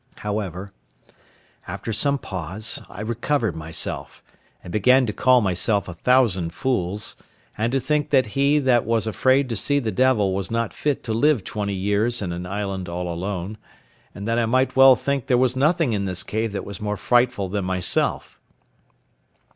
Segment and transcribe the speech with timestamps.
[0.17, 0.73] However,
[1.67, 4.23] after some pause I recovered myself,
[4.63, 7.15] and began to call myself a thousand fools,
[7.55, 11.03] and to think that he that was afraid to see the devil was not fit
[11.03, 13.59] to live twenty years in an island all alone;
[14.15, 16.97] and that I might well think there was nothing in this cave that was more
[16.97, 18.39] frightful than myself.